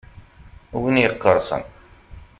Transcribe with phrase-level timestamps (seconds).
[0.81, 1.63] Win yeqqerṣen.